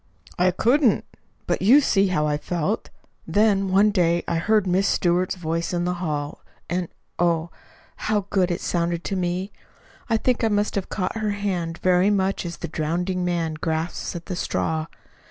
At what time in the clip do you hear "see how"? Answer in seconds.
1.79-2.25